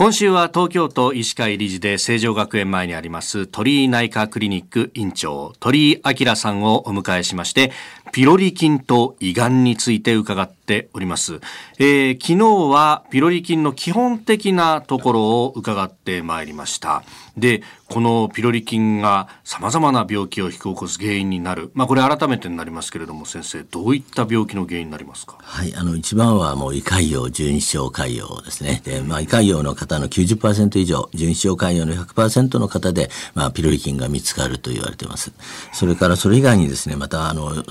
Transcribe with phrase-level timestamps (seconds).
[0.00, 7.72] 今週は東京都医師会理事で成城学園前にあります鳥居内科クリニック院長鳥居明さんをお迎えしまして
[8.12, 11.40] ピロリ菌と胃がんについて伺っております、
[11.78, 17.02] えー、昨日はピロリ菌の基本的なところを伺ってまいりました。
[17.36, 21.70] でこのピロリ菌が様々な病気を引き起こす原因になる。
[21.74, 25.36] まあこれ改めてになりますけれども先生どういった病気の原因になりますか？
[25.40, 28.80] はいあの一番はもう胃潰瘍十二指腸潰瘍ですね。
[28.84, 35.32] でまあ胃潰瘍の方の90%以上十二指腸潰瘍の100%の方でまあピロリ菌が見つかると言われています
[35.72, 37.62] それからそれ以外にですねまたあのや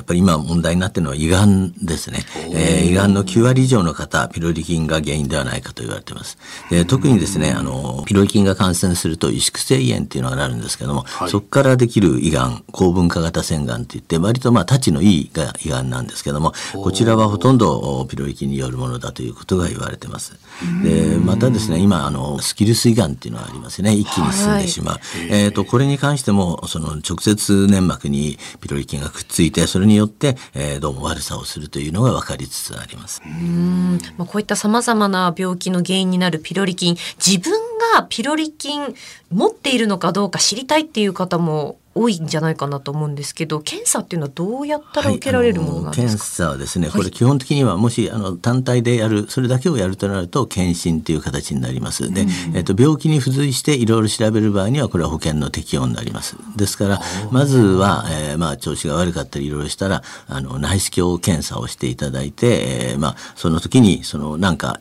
[0.00, 2.20] っぱり今問題になっているのは胃がんですね。
[2.52, 6.38] えー、胃がんの9割以上の方、ピロリ菌が原因ではないかと言われています。
[6.70, 20.38] で特にですね、あの、ピロリ菌が感染すると萎縮性胃炎っていうのがなるんですけども、はい、そこからできる胃がん、高分化型腺がんっていって、割とまあ、たちのいいが胃がんなんですけども、こちらはほとんどピロリ菌によるものだということが言われてます。
[20.82, 23.94] で、またですね、今、あの、スキルス胃がんっていうのがありますね。
[23.94, 24.94] 一気に進んでしまう。
[24.94, 33.22] はい、えっ、ー、と、これに関しても、その直接粘膜にピロリ菌がくっついて、それによって、えー、どうも悪さをするというのが分かりつつあります。
[33.24, 37.52] うんまあ、こういったさまざまな病気の原因になるピロリ菌自分
[37.94, 38.94] がピロリ菌
[39.30, 52.12] 持っているのかどうか知りたいっていう方も多いんじゃないかなと思うんですけど検査っていうのはどうやったら受けられるものなんですか、はい、検査はですねこれ基本的にはもしあの単体でやるそれだけをやるとなると検診という形になります。
[52.12, 56.36] で、えっと、病気に付随していろいろ調べる場合にはこれは保険の適用になります。
[56.56, 64.80] ですからまずは、えー、まあ調子が悪かったりいろいろしたらあの内視鏡検査をしていただいて、えー、まあその時にそのなんか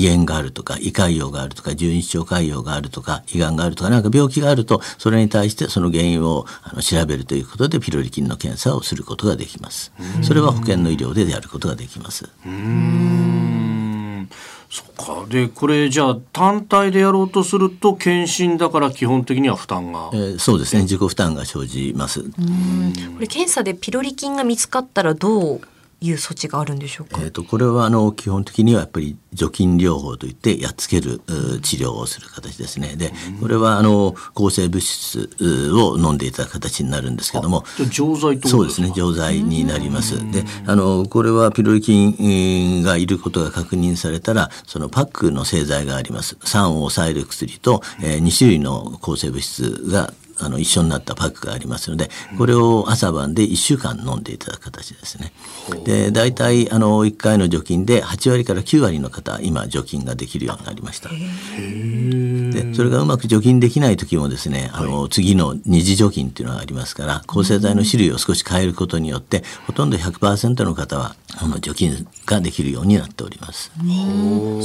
[0.00, 9.92] 胃炎があるとか、胃潰瘍があるとか、十二指腸潰瘍があるとか、胃がんがあるとか、なんか病気があると、それに対してその原因をあの調べるということで、ピロリ菌の検査をすることができます。
[10.22, 12.28] それは保険の医療でやることができます。
[14.70, 15.26] そっか。
[15.28, 20.82] でこれじゃあ単体でやろうとすると検診だから基本的には負担が、えー、そうですね。
[20.82, 22.22] 自己負担が生じます。
[22.22, 22.28] こ
[23.18, 25.60] れ検査でピロリ菌が見つかったらどう
[26.00, 27.20] いう措置があるんでしょうか？
[27.22, 31.20] えっ、とこれはあの基本的にはやっぱり除菌療法といってやっつける
[31.62, 32.96] 治療をする形ですね。
[32.96, 35.30] でこれはあの抗生物質
[35.72, 40.16] を飲んでいただく形になるんですけども、錠剤そうですね錠剤になります。
[40.32, 46.36] であのこれはピロリ菌がいることが確認されたらそのパックの製剤があります。
[46.44, 50.12] 酸を抑える薬と、えー、2種類の抗生物質が
[50.44, 55.32] あの一緒になったパックがありますのでこれを朝晩で1週間飲んでいただく形ですね。
[55.84, 61.10] で大体あの1回の除菌で8割から9割の方今除菌ができるようになりました。
[62.64, 73.70] でそれがうまく除菌できない時もですねあの、次の二次除菌っていうのがありますから抗生剤の種類を少し変えることによってほとんど100%の方はあの除菌ができるようになっております。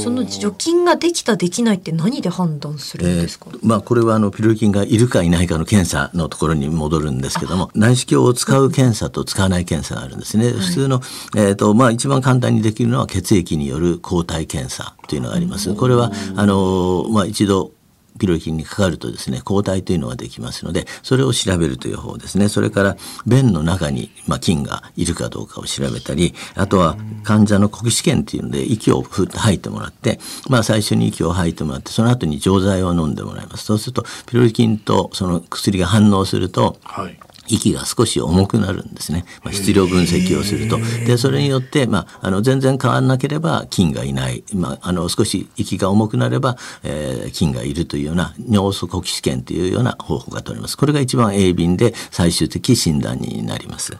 [0.02, 3.46] その除菌ができたできないって何で判断するんですか？
[3.52, 10.50] えー、まあこれはあのピロリ菌がいるかいないかの検査のところに戻るんですけども内視鏡を使う検査と使わない検査があるんですね。
[10.50, 11.00] 普通の、
[11.36, 15.72] えーとまあ、一番簡単にできるのは血液による抗体検査というのがあります。
[15.74, 17.72] これはあの、まあ、一度
[18.18, 22.48] ピロリ菌にかかるとですね抗体というのができますのでそれを調べるという方ですね。
[22.48, 22.96] それから
[23.26, 30.18] 便の中に、まあ、菌がいるかどうかを調べたりあとは患者の呼吸試験っていうので息をふって吐いてもらって、
[30.48, 33.64] まあ、最初に息を吐いてもらってその後に錠剤を飲んでもらいます。
[33.64, 37.18] そうするとピロリ菌とその薬が反応すると、はい。
[37.48, 40.78] 息が少し重くなるんですね、まあ、質量分析をすると。
[41.06, 50.76] でそれによって、まあ、あの全然変わらなければ菌がいない、まあ、あの少し息が重くなれば、えー、菌がいるというような尿素呼吸試験というような方法が取れます。
[50.76, 53.92] これが一番鋭敏で最終的診断になります。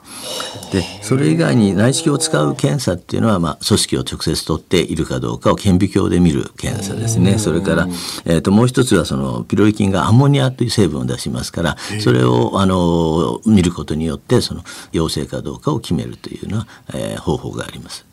[0.73, 7.39] でそれ以外に内視鏡を使う検査っていうのは、まあ、組織を直接取っているかどうかを顕微鏡で見る検査ですね。
[7.39, 7.89] それから、
[8.25, 18.07] えーと、もう一つはそのピロリ菌がアンモニアという成分を出しますからそれをあの見ることによってその陽性かどうかを決めるというような、えー、方法があります。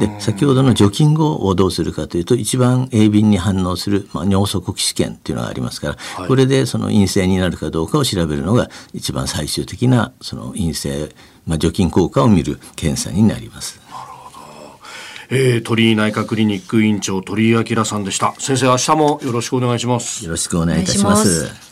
[0.00, 11.08] で先ほどの除菌後をどうするかというと一番鋭敏に反応する、まあ、尿素呼吸試験っていうのがありますから、はい、これでその陰性になるかどうかを調べるのが一番最終的なその陰性、
[11.46, 13.80] まあ、除菌効果を見る検査になります。
[15.32, 18.34] えー、鳥居内科クリニック院長鳥居明さんでした。
[18.38, 20.24] 先生明日もよろしくお願いします。
[20.24, 21.69] よろしくお願いいたします